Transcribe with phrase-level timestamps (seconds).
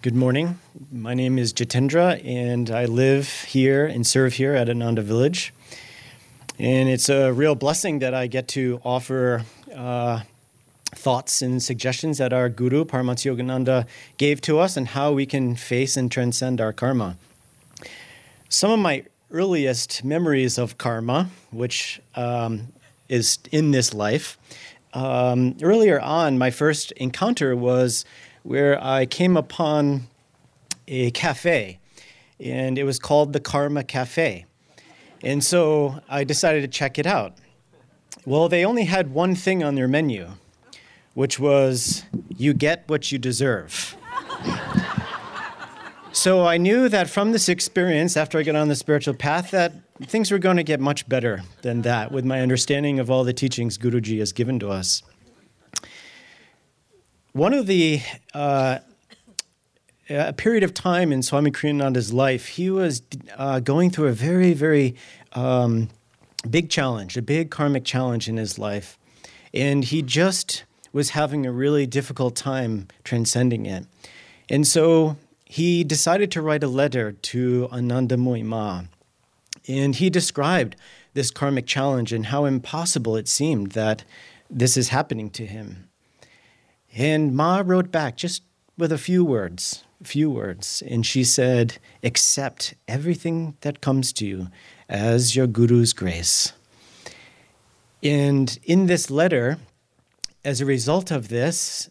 [0.00, 0.60] Good morning.
[0.92, 5.52] My name is Jitendra, and I live here and serve here at Ananda Village.
[6.56, 9.42] And it's a real blessing that I get to offer
[9.74, 10.20] uh,
[10.94, 13.88] thoughts and suggestions that our Guru, Paramahansa Yogananda,
[14.18, 17.16] gave to us and how we can face and transcend our karma.
[18.48, 19.02] Some of my
[19.32, 22.68] earliest memories of karma, which um,
[23.08, 24.38] is in this life,
[24.94, 28.04] um, earlier on, my first encounter was
[28.48, 30.08] where I came upon
[30.86, 31.80] a cafe,
[32.40, 34.46] and it was called the Karma Cafe.
[35.22, 37.34] And so I decided to check it out.
[38.24, 40.30] Well, they only had one thing on their menu,
[41.12, 42.04] which was
[42.38, 43.94] you get what you deserve.
[46.12, 49.74] so I knew that from this experience, after I got on the spiritual path, that
[50.04, 53.34] things were going to get much better than that with my understanding of all the
[53.34, 55.02] teachings Guruji has given to us.
[57.38, 58.00] One of the
[58.34, 58.80] uh,
[60.10, 63.00] a period of time in Swami Kriyananda's life, he was
[63.36, 64.96] uh, going through a very, very
[65.34, 65.88] um,
[66.50, 68.98] big challenge, a big karmic challenge in his life.
[69.54, 73.86] And he just was having a really difficult time transcending it.
[74.50, 78.82] And so he decided to write a letter to Anandamoyi Ma.
[79.68, 80.74] And he described
[81.14, 84.02] this karmic challenge and how impossible it seemed that
[84.50, 85.87] this is happening to him.
[86.98, 88.42] And Ma wrote back just
[88.76, 94.26] with a few words, a few words, and she said, Accept everything that comes to
[94.26, 94.48] you
[94.88, 96.52] as your Guru's grace.
[98.02, 99.58] And in this letter,
[100.44, 101.88] as a result of this,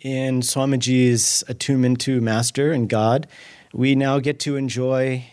[0.00, 3.28] in Swamiji's attunement to Master and God,
[3.72, 5.24] we now get to enjoy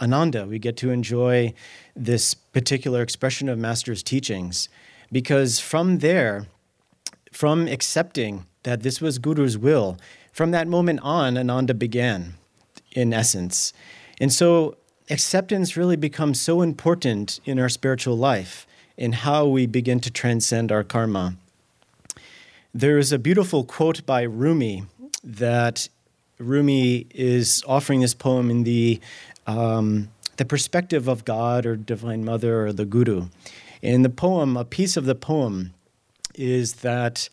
[0.00, 0.46] Ananda.
[0.46, 1.54] We get to enjoy
[1.96, 4.68] this particular expression of Master's teachings.
[5.10, 6.46] Because from there,
[7.34, 9.98] from accepting that this was Guru's will,
[10.32, 12.34] from that moment on, Ananda began,
[12.92, 13.72] in essence.
[14.20, 14.76] And so
[15.10, 20.70] acceptance really becomes so important in our spiritual life, in how we begin to transcend
[20.70, 21.36] our karma.
[22.72, 24.84] There is a beautiful quote by Rumi
[25.24, 25.88] that
[26.38, 29.00] Rumi is offering this poem in the
[29.46, 33.28] um, the perspective of God or Divine Mother or the Guru.
[33.82, 35.74] In the poem, a piece of the poem
[36.34, 37.28] is that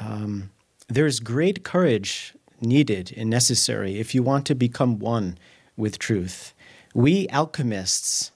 [0.00, 0.50] um,
[0.88, 5.38] there's great courage needed and necessary if you want to become one
[5.76, 6.54] with truth.
[6.94, 8.32] We alchemists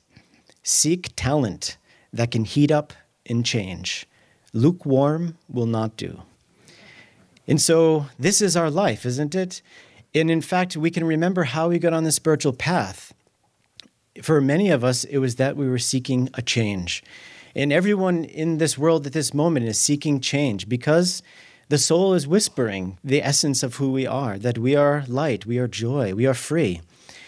[0.62, 1.76] seek talent
[2.12, 2.92] that can heat up
[3.26, 4.06] and change.
[4.52, 6.22] Lukewarm will not do.
[7.46, 9.62] And so, this is our life, isn't it?
[10.14, 13.14] And in fact, we can remember how we got on the spiritual path.
[14.22, 17.02] For many of us, it was that we were seeking a change.
[17.54, 21.22] And everyone in this world at this moment is seeking change because
[21.68, 25.58] the soul is whispering the essence of who we are that we are light, we
[25.58, 26.80] are joy, we are free.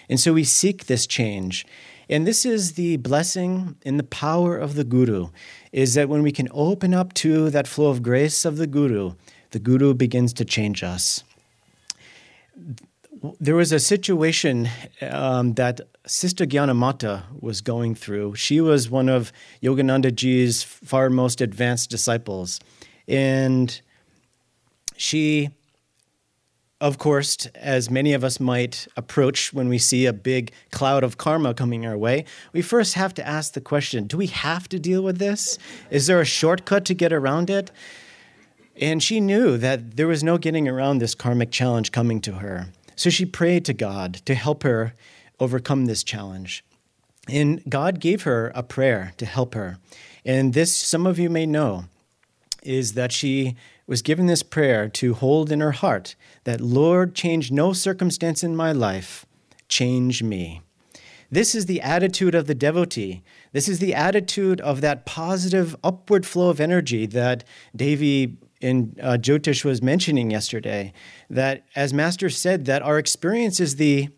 [0.08, 1.66] And so we seek this change.
[2.08, 5.28] And this is the blessing and the power of the Guru
[5.72, 9.14] is that when we can open up to that flow of grace of the Guru,
[9.50, 11.24] the Guru begins to change us.
[13.40, 14.68] There was a situation
[15.00, 18.34] um, that Sister Gyanamata was going through.
[18.34, 22.60] She was one of Yogananda Ji's far most advanced disciples.
[23.08, 23.80] And
[24.96, 25.48] she,
[26.82, 31.16] of course, as many of us might approach when we see a big cloud of
[31.16, 34.78] karma coming our way, we first have to ask the question do we have to
[34.78, 35.58] deal with this?
[35.91, 37.70] Is there a shortcut to get around it?
[38.76, 42.66] And she knew that there was no getting around this karmic challenge coming to her.
[42.97, 44.94] So she prayed to God to help her
[45.41, 46.65] overcome this challenge.
[47.28, 49.78] And God gave her a prayer to help her.
[50.25, 51.87] And this, some of you may know,
[52.62, 53.56] is that she
[53.87, 58.56] was given this prayer to hold in her heart that, Lord, change no circumstance in
[58.56, 59.27] my life,
[59.69, 60.62] change me.
[61.31, 63.22] This is the attitude of the devotee.
[63.53, 67.44] This is the attitude of that positive upward flow of energy that
[67.75, 70.92] Devi in uh, Jyotish was mentioning yesterday.
[71.28, 74.09] That, as Master said, that our experience is the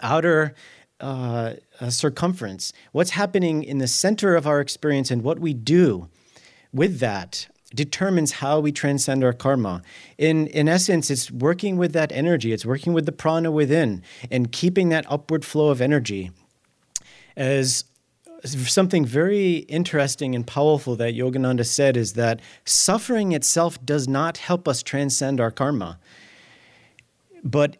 [0.00, 0.54] outer
[1.00, 2.72] uh, uh, circumference.
[2.92, 6.08] What's happening in the center of our experience and what we do
[6.70, 9.82] with that determines how we transcend our karma.
[10.18, 14.52] In, in essence, it's working with that energy, it's working with the prana within and
[14.52, 16.30] keeping that upward flow of energy.
[17.36, 17.84] As
[18.44, 24.68] something very interesting and powerful that Yogananda said is that suffering itself does not help
[24.68, 25.98] us transcend our karma.
[27.42, 27.76] But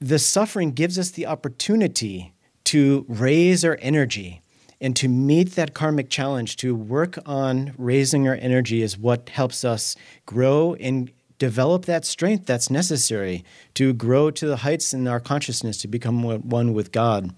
[0.00, 2.32] the suffering gives us the opportunity
[2.64, 4.42] to raise our energy
[4.80, 9.64] and to meet that karmic challenge, to work on raising our energy is what helps
[9.64, 13.44] us grow and develop that strength that's necessary
[13.74, 17.34] to grow to the heights in our consciousness to become one with God.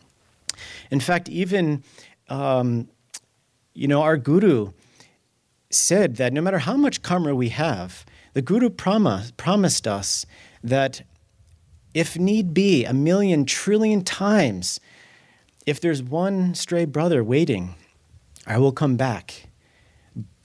[0.90, 1.82] In fact, even
[2.30, 2.88] um,
[3.74, 4.72] you know, our guru
[5.70, 10.24] said that no matter how much karma we have, the guru promise, promised us
[10.62, 11.02] that
[11.94, 14.80] if need be, a million trillion times,
[15.66, 17.74] if there's one stray brother waiting,
[18.46, 19.48] I will come back.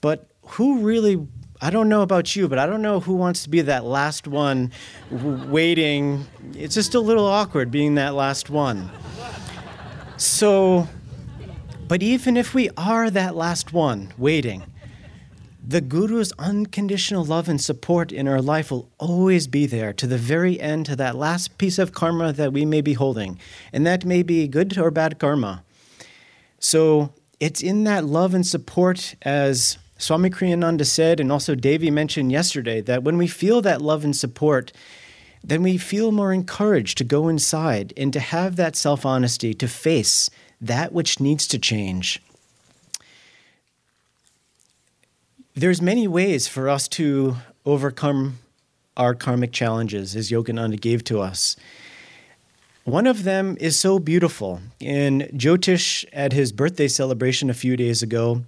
[0.00, 1.26] But who really,
[1.60, 4.26] I don't know about you, but I don't know who wants to be that last
[4.26, 4.72] one
[5.10, 6.26] waiting.
[6.54, 8.90] It's just a little awkward being that last one.
[10.16, 10.88] So,
[11.88, 14.64] but even if we are that last one waiting,
[15.66, 20.18] the Guru's unconditional love and support in our life will always be there to the
[20.18, 23.38] very end, to that last piece of karma that we may be holding.
[23.72, 25.64] And that may be good or bad karma.
[26.60, 32.30] So it's in that love and support, as Swami Kriyananda said, and also Devi mentioned
[32.30, 34.72] yesterday, that when we feel that love and support,
[35.42, 39.66] then we feel more encouraged to go inside and to have that self honesty to
[39.66, 40.30] face
[40.60, 42.22] that which needs to change.
[45.54, 48.38] There's many ways for us to overcome
[48.96, 51.56] our karmic challenges, as Yogananda gave to us.
[52.84, 54.60] One of them is so beautiful.
[54.80, 58.42] And Jyotish, at his birthday celebration a few days ago,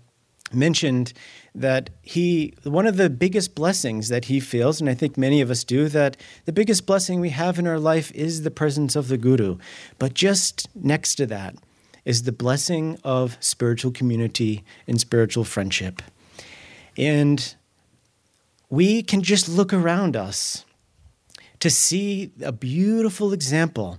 [0.52, 1.12] mentioned
[1.54, 5.50] that he one of the biggest blessings that he feels and i think many of
[5.50, 6.16] us do that
[6.46, 9.58] the biggest blessing we have in our life is the presence of the guru
[9.98, 11.54] but just next to that
[12.08, 16.02] is the blessing of spiritual community and spiritual friendship
[16.96, 17.54] and
[18.70, 20.64] we can just look around us
[21.60, 23.98] to see a beautiful example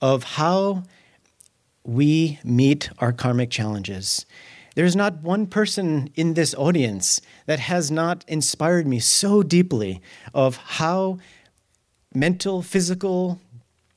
[0.00, 0.82] of how
[1.84, 4.26] we meet our karmic challenges.
[4.74, 10.00] There's not one person in this audience that has not inspired me so deeply
[10.32, 11.18] of how
[12.14, 13.40] mental, physical,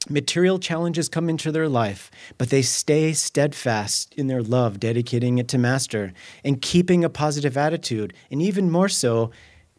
[0.10, 5.48] material challenges come into their life, but they stay steadfast in their love, dedicating it
[5.50, 6.14] to Master
[6.44, 8.14] and keeping a positive attitude.
[8.30, 9.32] And even more so,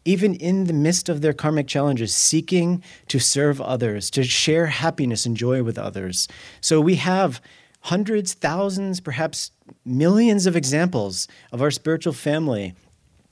[0.05, 5.25] even in the midst of their karmic challenges, seeking to serve others, to share happiness
[5.25, 6.27] and joy with others.
[6.61, 7.41] So we have
[7.81, 9.51] hundreds, thousands, perhaps
[9.83, 12.73] millions of examples of our spiritual family.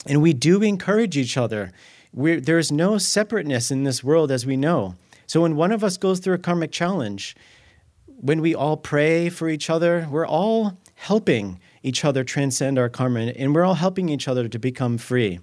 [0.08, 1.72] And we do encourage each other.
[2.12, 4.96] We're, there's no separateness in this world, as we know.
[5.28, 7.36] So when one of us goes through a karmic challenge,
[8.06, 13.20] when we all pray for each other, we're all helping each other transcend our karma
[13.36, 15.40] and we're all helping each other to become free.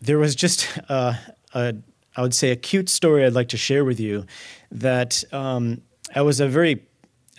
[0.00, 1.18] There was just a,
[1.54, 1.74] a
[2.16, 4.26] I would say, a cute story I'd like to share with you
[4.70, 5.80] that um,
[6.14, 6.84] I was a very,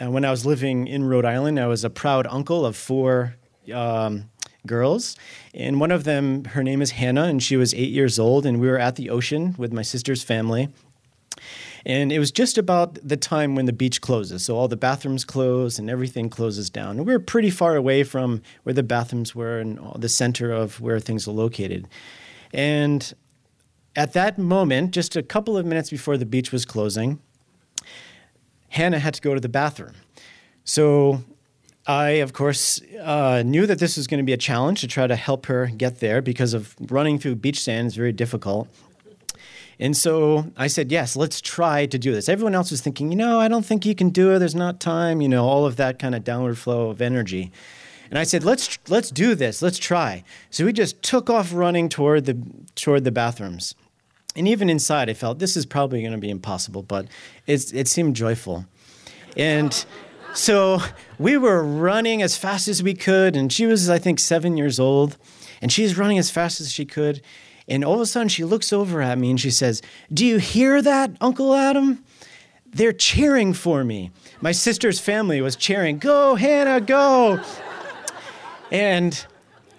[0.01, 3.35] uh, when I was living in Rhode Island, I was a proud uncle of four
[3.71, 4.29] um,
[4.65, 5.15] girls.
[5.53, 8.45] And one of them, her name is Hannah, and she was eight years old.
[8.45, 10.69] And we were at the ocean with my sister's family.
[11.85, 14.45] And it was just about the time when the beach closes.
[14.45, 16.97] So all the bathrooms close and everything closes down.
[16.97, 20.79] And we were pretty far away from where the bathrooms were and the center of
[20.79, 21.87] where things are located.
[22.53, 23.13] And
[23.95, 27.19] at that moment, just a couple of minutes before the beach was closing,
[28.69, 29.93] Hannah had to go to the bathroom.
[30.63, 31.23] So
[31.85, 35.05] I, of course, uh, knew that this was going to be a challenge to try
[35.05, 38.69] to help her get there because of running through beach sand is very difficult.
[39.79, 42.29] And so I said, yes, let's try to do this.
[42.29, 44.39] Everyone else was thinking, you know, I don't think you can do it.
[44.39, 47.51] There's not time, you know, all of that kind of downward flow of energy.
[48.09, 49.61] And I said, let's let's do this.
[49.61, 50.23] Let's try.
[50.51, 52.37] So we just took off running toward the
[52.75, 53.73] toward the bathrooms.
[54.35, 57.07] And even inside, I felt this is probably going to be impossible, but
[57.47, 58.65] it, it seemed joyful.
[59.35, 59.85] And
[60.33, 60.79] so
[61.17, 64.79] we were running as fast as we could, and she was, I think, seven years
[64.79, 65.17] old,
[65.61, 67.21] and she's running as fast as she could.
[67.67, 69.81] And all of a sudden, she looks over at me and she says,
[70.13, 72.03] Do you hear that, Uncle Adam?
[72.65, 74.11] They're cheering for me.
[74.41, 77.39] My sister's family was cheering, Go, Hannah, go.
[78.71, 79.25] and,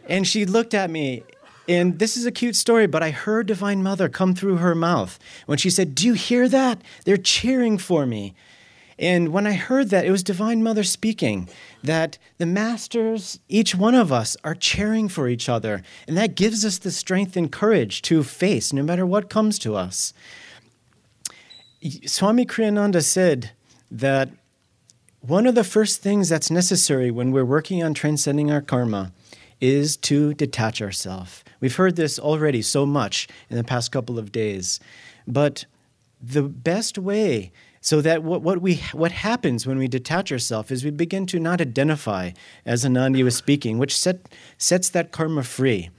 [0.09, 1.25] and she looked at me
[1.69, 5.19] and this is a cute story, but I heard Divine Mother come through her mouth
[5.47, 6.81] when she said, Do you hear that?
[7.05, 8.35] They're cheering for me.
[8.99, 11.49] And when I heard that, it was Divine Mother speaking
[11.83, 15.83] that the masters, each one of us, are cheering for each other.
[16.07, 19.75] And that gives us the strength and courage to face no matter what comes to
[19.75, 20.13] us.
[22.07, 23.51] Swami Kriyananda said
[23.91, 24.31] that
[25.21, 29.13] one of the first things that's necessary when we're working on transcending our karma
[29.61, 31.43] is to detach ourselves.
[31.61, 34.81] We've heard this already so much in the past couple of days.
[35.27, 35.65] But
[36.21, 37.53] the best way
[37.85, 41.39] so that what, what, we, what happens when we detach ourselves is we begin to
[41.39, 42.31] not identify,
[42.65, 44.27] as Anandi was speaking, which set,
[44.57, 45.91] sets that karma free.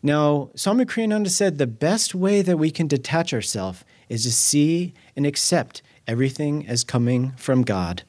[0.00, 4.94] Now, Swami Kriyananda said the best way that we can detach ourselves is to see
[5.16, 8.04] and accept everything as coming from God.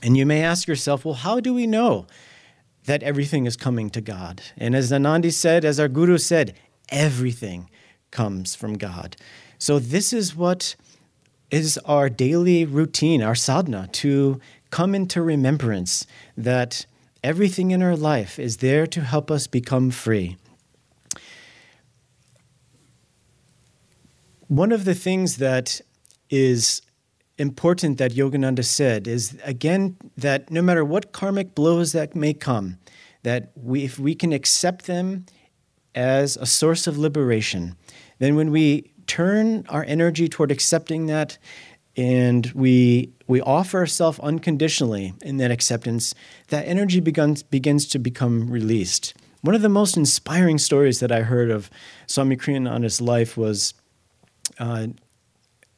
[0.00, 2.06] And you may ask yourself, well, how do we know
[2.84, 4.40] that everything is coming to God?
[4.56, 6.54] And as Anandi said, as our Guru said,
[6.90, 7.68] everything
[8.12, 9.16] comes from God.
[9.58, 10.76] So this is what
[11.52, 14.40] is our daily routine, our sadhana, to
[14.70, 16.06] come into remembrance
[16.36, 16.86] that
[17.22, 20.36] everything in our life is there to help us become free.
[24.48, 25.80] One of the things that
[26.30, 26.82] is
[27.38, 32.78] important that Yogananda said is again that no matter what karmic blows that may come,
[33.22, 35.26] that we, if we can accept them
[35.94, 37.76] as a source of liberation,
[38.18, 41.38] then when we turn our energy toward accepting that
[41.96, 46.14] and we we offer ourselves unconditionally in that acceptance,
[46.48, 49.14] that energy begins begins to become released.
[49.42, 51.68] One of the most inspiring stories that I heard of
[52.06, 53.74] Swami Kriyananda's life was
[54.58, 54.88] uh,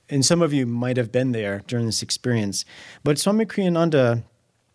[0.08, 2.64] and some of you might have been there during this experience.
[3.02, 4.22] But Swami Kriyananda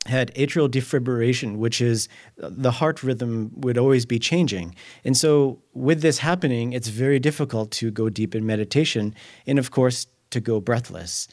[0.06, 4.76] had atrial defibrillation, which is the heart rhythm would always be changing.
[5.04, 9.14] And so, with this happening, it's very difficult to go deep in meditation
[9.46, 11.28] and, of course, to go breathless.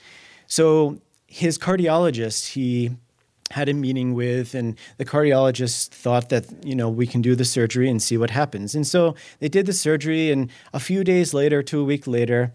[0.46, 2.90] So, his cardiologist, he
[3.52, 7.44] had a meeting with and the cardiologist thought that you know we can do the
[7.44, 11.32] surgery and see what happens and so they did the surgery and a few days
[11.32, 12.52] later two a week later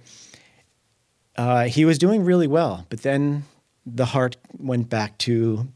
[1.36, 3.44] uh, he was doing really well, but then
[3.86, 5.68] the heart went back to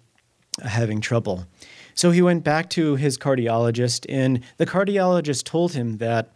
[0.63, 1.45] having trouble.
[1.93, 6.33] So he went back to his cardiologist, and the cardiologist told him that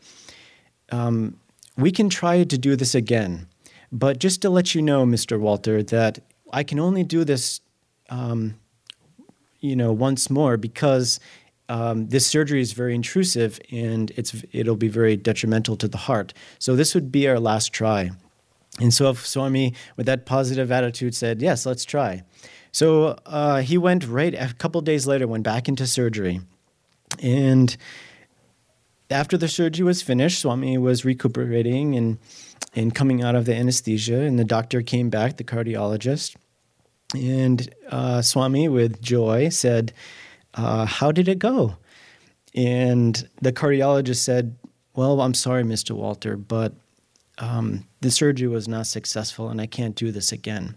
[0.92, 1.38] um,
[1.78, 3.48] we can try to do this again.
[3.92, 5.40] But just to let you know, Mr.
[5.40, 6.20] Walter, that
[6.52, 7.62] I can only do this,
[8.10, 8.56] um,
[9.60, 11.20] you know, once more because
[11.68, 16.34] um, this surgery is very intrusive and it's it'll be very detrimental to the heart.
[16.58, 18.12] So this would be our last try.
[18.80, 22.24] And so Swami, with that positive attitude, said, Yes, let's try.
[22.72, 26.42] So uh, he went right a couple days later, went back into surgery.
[27.22, 27.76] And
[29.10, 32.20] after the surgery was finished, Swami was recuperating and,
[32.76, 34.22] and coming out of the anesthesia.
[34.22, 36.36] And the doctor came back, the cardiologist.
[37.16, 39.94] And uh, Swami, with joy, said,
[40.54, 41.76] uh, How did it go?
[42.54, 44.56] And the cardiologist said,
[44.96, 45.92] Well, I'm sorry, Mr.
[45.92, 46.74] Walter, but
[47.40, 50.76] um, the surgery was not successful and I can't do this again.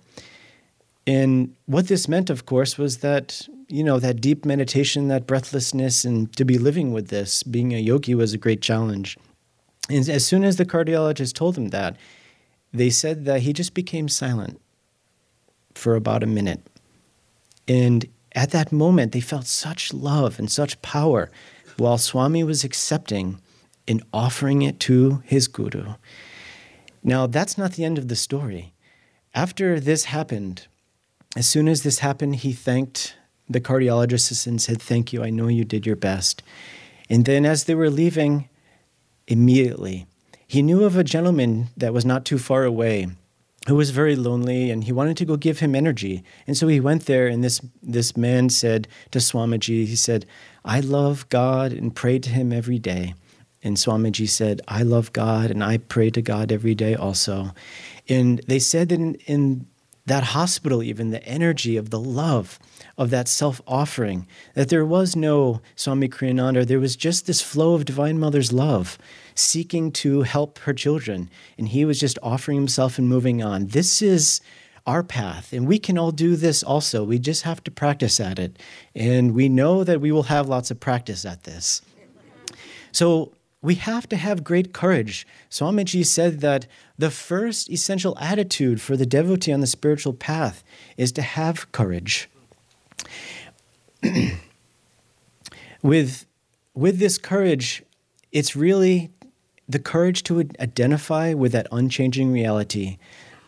[1.06, 6.04] And what this meant, of course, was that, you know, that deep meditation, that breathlessness,
[6.04, 9.18] and to be living with this, being a yogi was a great challenge.
[9.90, 11.96] And as soon as the cardiologist told him that,
[12.72, 14.60] they said that he just became silent
[15.74, 16.60] for about a minute.
[17.66, 21.30] And at that moment, they felt such love and such power
[21.76, 23.40] while Swami was accepting
[23.88, 25.94] and offering it to his guru.
[27.02, 28.72] Now, that's not the end of the story.
[29.34, 30.68] After this happened,
[31.36, 33.16] as soon as this happened, he thanked
[33.48, 36.42] the cardiologist and said, Thank you, I know you did your best.
[37.08, 38.48] And then, as they were leaving,
[39.26, 40.06] immediately,
[40.46, 43.08] he knew of a gentleman that was not too far away
[43.68, 46.24] who was very lonely and he wanted to go give him energy.
[46.46, 50.26] And so he went there, and this, this man said to Swamiji, He said,
[50.64, 53.14] I love God and pray to him every day.
[53.62, 57.52] And Swamiji said, I love God and I pray to God every day also.
[58.08, 59.66] And they said in, in
[60.06, 62.58] that hospital, even the energy of the love
[62.98, 67.74] of that self offering, that there was no Swami Kriyananda, there was just this flow
[67.74, 68.98] of Divine Mother's love
[69.34, 71.30] seeking to help her children.
[71.56, 73.68] And he was just offering himself and moving on.
[73.68, 74.40] This is
[74.86, 77.04] our path, and we can all do this also.
[77.04, 78.58] We just have to practice at it.
[78.96, 81.82] And we know that we will have lots of practice at this.
[82.90, 83.32] So,
[83.62, 85.26] we have to have great courage.
[85.48, 86.66] Swamiji said that
[86.98, 90.64] the first essential attitude for the devotee on the spiritual path
[90.96, 92.28] is to have courage.
[95.82, 96.26] with,
[96.74, 97.84] with this courage,
[98.32, 99.10] it's really
[99.68, 102.98] the courage to identify with that unchanging reality.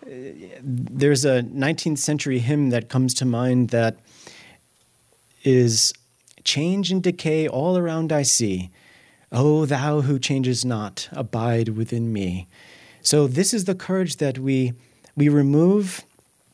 [0.06, 3.99] There's a 19th century hymn that comes to mind that
[5.42, 5.92] is
[6.44, 8.71] change and decay all around I see
[9.35, 12.47] O thou who changes not, abide within me.
[13.03, 14.73] So this is the courage that we
[15.17, 16.05] we remove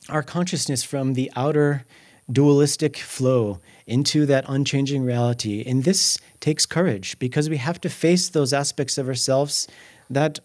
[0.09, 1.85] our consciousness from the outer
[2.31, 5.63] dualistic flow into that unchanging reality.
[5.67, 9.67] And this takes courage because we have to face those aspects of ourselves
[10.09, 10.39] that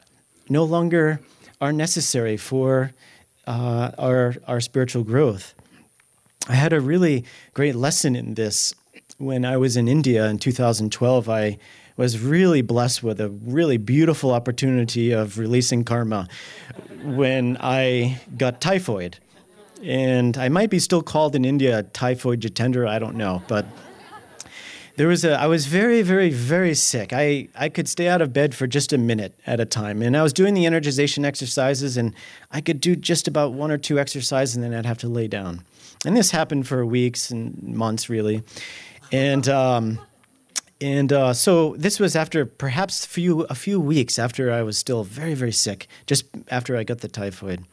[0.49, 1.19] no longer
[1.61, 2.91] are necessary for
[3.47, 5.53] uh, our, our spiritual growth.
[6.47, 8.73] I had a really great lesson in this
[9.17, 11.29] when I was in India in 2012.
[11.29, 11.57] I
[11.97, 16.27] was really blessed with a really beautiful opportunity of releasing karma
[17.03, 19.17] when I got typhoid.
[19.83, 23.65] And I might be still called in India typhoid Jitendra, I don't know, but
[24.97, 27.11] there was a I was very very very sick.
[27.11, 30.15] I I could stay out of bed for just a minute at a time and
[30.15, 32.13] I was doing the energization exercises and
[32.51, 35.27] I could do just about one or two exercises and then I'd have to lay
[35.27, 35.65] down.
[36.05, 38.43] And this happened for weeks and months really.
[39.11, 39.99] And um,
[40.85, 45.03] and uh, so this was after perhaps few a few weeks after I was still
[45.03, 47.65] very very sick, just after I got the typhoid.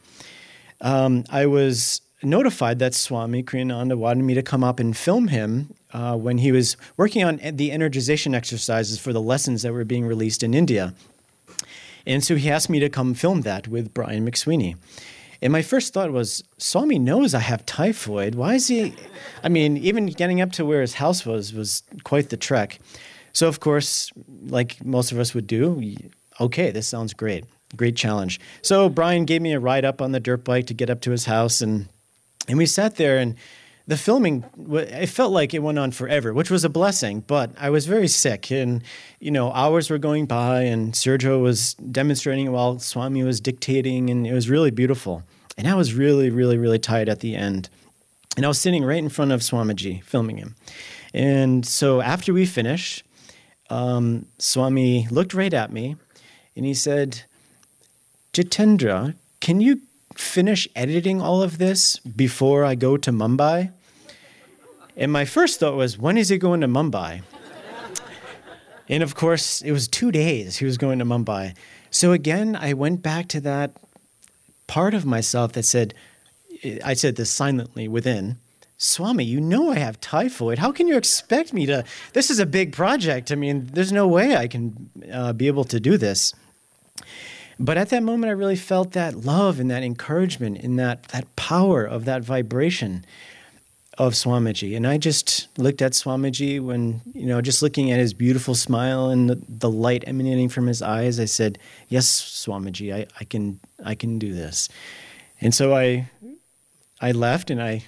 [0.81, 5.75] Um, I was notified that Swami Kriyananda wanted me to come up and film him
[5.93, 10.07] uh, when he was working on the energization exercises for the lessons that were being
[10.07, 10.95] released in India.
[12.07, 14.75] And so he asked me to come film that with Brian McSweeney.
[15.43, 18.33] And my first thought was, Swami knows I have typhoid.
[18.33, 18.95] Why is he?
[19.43, 22.79] I mean, even getting up to where his house was was quite the trek.
[23.33, 24.09] So, of course,
[24.45, 25.97] like most of us would do,
[26.39, 27.43] okay, this sounds great.
[27.75, 28.39] Great challenge.
[28.61, 31.11] So, Brian gave me a ride up on the dirt bike to get up to
[31.11, 31.61] his house.
[31.61, 31.89] And,
[32.47, 33.35] and we sat there, and
[33.85, 37.21] the filming, it felt like it went on forever, which was a blessing.
[37.21, 38.49] But I was very sick.
[38.51, 38.81] And,
[39.19, 44.09] you know, hours were going by, and Sergio was demonstrating while Swami was dictating.
[44.09, 45.23] And it was really beautiful.
[45.57, 47.69] And I was really, really, really tired at the end.
[48.35, 50.55] And I was sitting right in front of Swamiji, filming him.
[51.13, 53.03] And so after we finished,
[53.69, 55.95] um, Swami looked right at me
[56.55, 57.23] and he said,
[58.33, 59.81] Jitendra, can you
[60.15, 63.71] finish editing all of this before I go to Mumbai?
[64.95, 67.21] And my first thought was, when is he going to Mumbai?
[68.89, 71.55] and of course, it was two days he was going to Mumbai.
[71.89, 73.71] So again, I went back to that
[74.67, 75.93] part of myself that said,
[76.83, 78.37] I said this silently within,
[78.77, 80.57] Swami, you know I have typhoid.
[80.57, 81.85] How can you expect me to?
[82.11, 83.31] This is a big project.
[83.31, 86.33] I mean, there's no way I can uh, be able to do this.
[87.59, 91.35] But at that moment, I really felt that love and that encouragement and that, that
[91.35, 93.05] power of that vibration
[93.97, 94.75] of Swamiji.
[94.75, 99.09] And I just looked at Swamiji when, you know, just looking at his beautiful smile
[99.09, 103.59] and the, the light emanating from his eyes, I said, Yes, Swamiji, I, I can
[103.85, 104.69] I can do this.
[105.41, 106.09] And so I
[107.01, 107.83] I left and I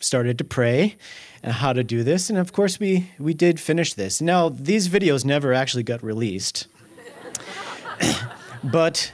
[0.00, 0.96] started to pray
[1.44, 2.30] uh, how to do this.
[2.30, 4.22] And of course we we did finish this.
[4.22, 6.66] Now these videos never actually got released.
[8.64, 9.12] But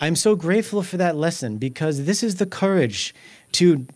[0.00, 3.14] I'm so grateful for that lesson because this is the courage
[3.52, 3.86] to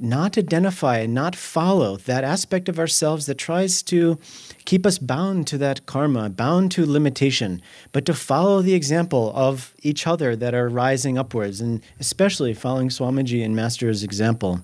[0.00, 4.18] not identify and not follow that aspect of ourselves that tries to
[4.64, 7.60] keep us bound to that karma, bound to limitation,
[7.92, 12.88] but to follow the example of each other that are rising upwards, and especially following
[12.88, 14.60] Swamiji and Master's example.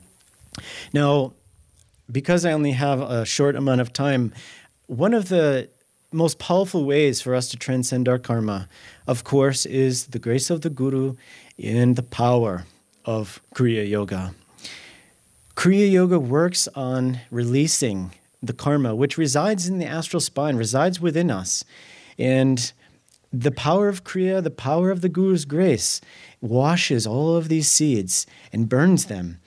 [0.94, 1.34] Now,
[2.10, 4.32] because I only have a short amount of time,
[4.86, 5.68] one of the
[6.12, 8.68] most powerful ways for us to transcend our karma,
[9.06, 11.16] of course, is the grace of the Guru
[11.62, 12.64] and the power
[13.04, 14.34] of Kriya Yoga.
[15.54, 21.30] Kriya Yoga works on releasing the karma, which resides in the astral spine, resides within
[21.30, 21.64] us.
[22.18, 22.72] And
[23.32, 26.00] the power of Kriya, the power of the Guru's grace,
[26.40, 29.40] washes all of these seeds and burns them.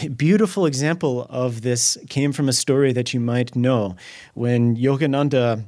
[0.00, 3.96] A beautiful example of this came from a story that you might know
[4.34, 5.64] when Yogananda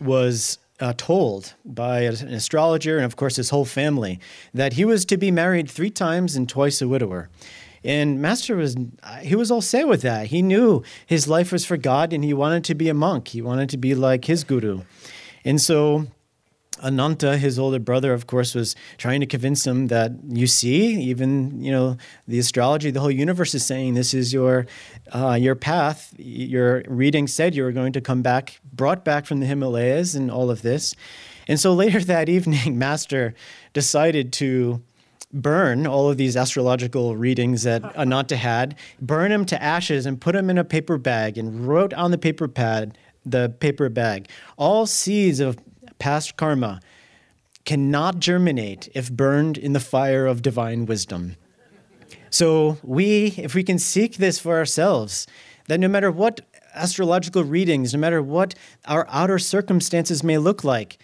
[0.00, 4.20] was uh, told by an astrologer and, of course, his whole family
[4.52, 7.28] that he was to be married three times and twice a widower.
[7.84, 8.76] And Master was
[9.22, 10.26] he was all set with that.
[10.26, 13.28] He knew his life was for God and he wanted to be a monk.
[13.28, 14.82] He wanted to be like his guru.
[15.44, 16.08] And so
[16.82, 21.62] Ananta, his older brother, of course, was trying to convince him that you see, even
[21.62, 21.96] you know,
[22.28, 24.66] the astrology, the whole universe is saying this is your
[25.12, 26.14] uh, your path.
[26.18, 30.30] Your reading said you were going to come back, brought back from the Himalayas, and
[30.30, 30.94] all of this.
[31.48, 33.34] And so later that evening, Master
[33.72, 34.82] decided to
[35.32, 40.32] burn all of these astrological readings that Ananta had, burn them to ashes and put
[40.32, 44.86] them in a paper bag and wrote on the paper pad, the paper bag, all
[44.86, 45.58] seeds of
[45.98, 46.80] past karma
[47.64, 51.36] cannot germinate if burned in the fire of divine wisdom.
[52.30, 55.26] So we, if we can seek this for ourselves,
[55.68, 56.42] that no matter what
[56.74, 58.54] astrological readings, no matter what
[58.86, 60.98] our outer circumstances may look like,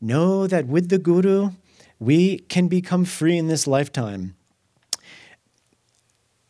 [0.00, 1.50] know that with the Guru,
[1.98, 4.36] we can become free in this lifetime.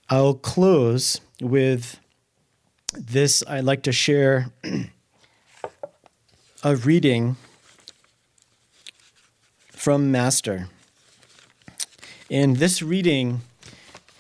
[0.09, 1.99] I'll close with
[2.93, 3.43] this.
[3.49, 4.53] I'd like to share
[6.63, 7.37] a reading
[9.87, 10.69] from Master.
[12.29, 13.43] And this reading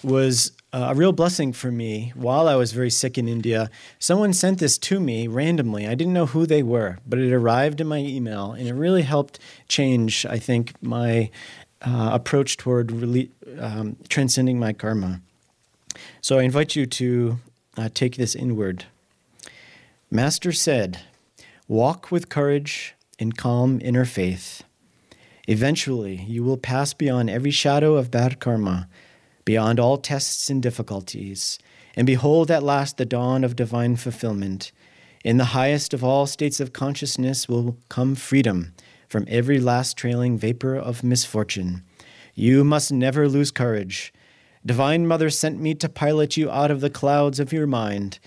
[0.01, 3.69] was uh, a real blessing for me while I was very sick in India.
[3.99, 5.85] Someone sent this to me randomly.
[5.85, 9.03] I didn't know who they were, but it arrived in my email, and it really
[9.03, 11.31] helped change, I think, my
[11.83, 15.21] uh, approach toward really, um, transcending my karma.
[16.21, 17.39] So I invite you to
[17.77, 18.85] uh, take this inward.
[20.13, 21.01] Master said,
[21.67, 24.63] Walk with courage and calm inner faith.
[25.47, 28.89] Eventually, you will pass beyond every shadow of bad karma
[29.47, 31.59] beyond all tests and difficulties,
[31.95, 34.73] and behold at last the dawn of divine fulfillment.
[35.25, 38.75] In the highest of all states of consciousness will come freedom
[39.09, 41.83] from every last trailing vapor of misfortune.
[42.35, 44.13] You must never lose courage.
[44.65, 48.19] Divine Mother sent me to pilot you out of the clouds of your mind.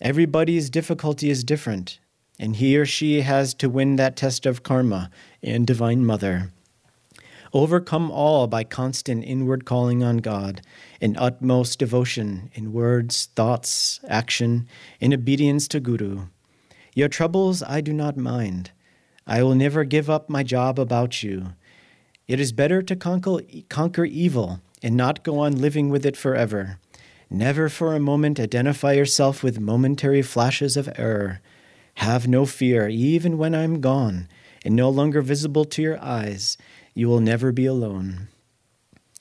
[0.00, 2.00] Everybody's difficulty is different,
[2.38, 5.10] and he or she has to win that test of karma
[5.42, 6.50] and Divine Mother.
[7.54, 10.60] Overcome all by constant inward calling on God,
[11.00, 14.66] in utmost devotion, in words, thoughts, action,
[14.98, 16.26] in obedience to Guru.
[16.94, 18.72] Your troubles I do not mind.
[19.24, 21.52] I will never give up my job about you.
[22.26, 26.80] It is better to conquer, conquer evil and not go on living with it forever.
[27.30, 31.40] Never for a moment identify yourself with momentary flashes of error.
[31.98, 34.26] Have no fear, even when I am gone
[34.64, 36.56] and no longer visible to your eyes.
[36.94, 38.28] You will never be alone.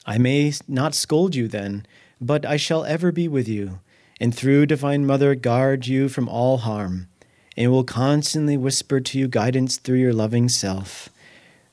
[0.05, 1.85] I may not scold you then,
[2.21, 3.79] but I shall ever be with you,
[4.19, 7.07] and through Divine Mother guard you from all harm,
[7.57, 11.09] and will constantly whisper to you guidance through your loving self.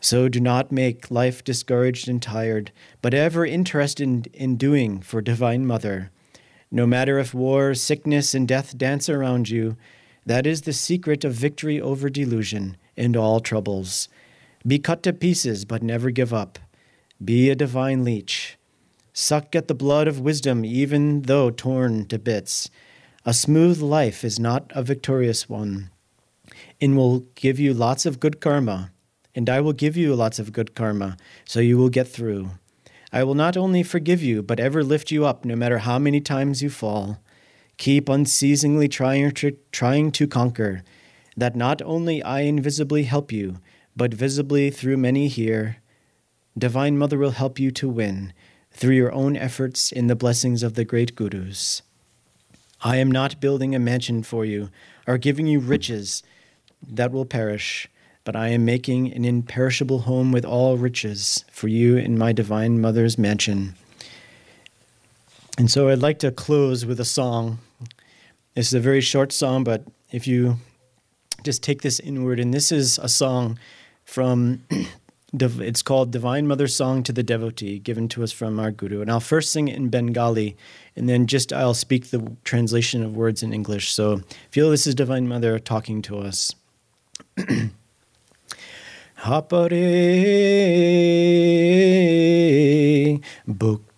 [0.01, 5.67] So do not make life discouraged and tired, but ever interested in, doing for Divine
[5.67, 6.11] Mother.
[6.71, 9.77] No matter if war, sickness, and death dance around you,
[10.25, 14.09] that is the secret of victory over delusion and all troubles.
[14.67, 16.59] Be cut to pieces, but never give up.
[17.25, 18.59] Be a divine leech.
[19.13, 22.71] Suck at the blood of wisdom, even though torn to bits.
[23.25, 25.91] A smooth life is not a victorious one,
[26.81, 28.93] and will give you lots of good karma.
[29.35, 32.51] And I will give you lots of good karma, so you will get through.
[33.13, 36.21] I will not only forgive you, but ever lift you up, no matter how many
[36.21, 37.21] times you fall.
[37.77, 40.83] Keep unceasingly trying to, trying to conquer,
[41.37, 43.57] that not only I invisibly help you,
[43.97, 45.79] but visibly through many here,
[46.57, 48.33] Divine Mother will help you to win
[48.73, 51.83] through your own efforts in the blessings of the great gurus.
[52.83, 54.71] I am not building a mansion for you
[55.07, 56.23] or giving you riches
[56.87, 57.89] that will perish,
[58.25, 62.81] but I am making an imperishable home with all riches for you in my Divine
[62.81, 63.75] Mother's mansion.
[65.59, 67.59] And so I'd like to close with a song.
[68.55, 70.57] This is a very short song, but if you
[71.43, 73.59] just take this inward, and this is a song
[74.11, 74.65] from
[75.33, 79.01] it's called Divine Mother Song to the Devotee, given to us from our Guru.
[79.01, 80.57] And I'll first sing it in Bengali,
[80.97, 83.93] and then just I'll speak the translation of words in English.
[83.93, 86.55] So feel this is Divine Mother talking to us.
[89.21, 89.71] Hapare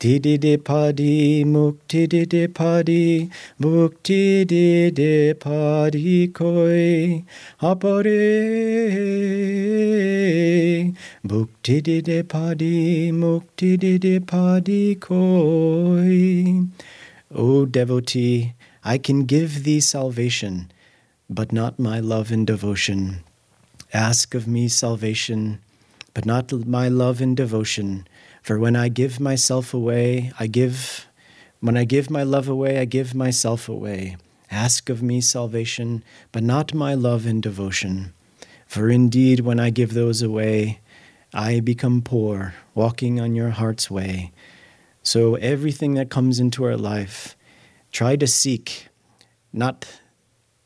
[0.02, 7.24] Bhukti de padi mukti de padi mukti de padi koi
[7.62, 8.16] Hapare
[11.24, 16.66] Bhukti de padi mukti de padi koi
[17.32, 20.72] O devotee, I can give thee salvation,
[21.30, 23.22] but not my love and devotion.
[23.94, 25.60] Ask of me salvation,
[26.12, 28.04] but not my love and devotion.
[28.42, 31.06] For when I give myself away, I give,
[31.60, 34.16] when I give my love away, I give myself away.
[34.50, 36.02] Ask of me salvation,
[36.32, 38.12] but not my love and devotion.
[38.66, 40.80] For indeed, when I give those away,
[41.32, 44.32] I become poor, walking on your heart's way.
[45.02, 47.36] So everything that comes into our life,
[47.92, 48.88] try to seek
[49.52, 50.00] not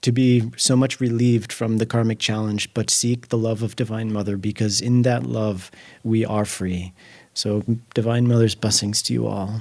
[0.02, 4.12] to be so much relieved from the karmic challenge, but seek the love of Divine
[4.12, 5.70] Mother because in that love
[6.04, 6.92] we are free.
[7.36, 9.60] So, Divine Mother's blessings to you all.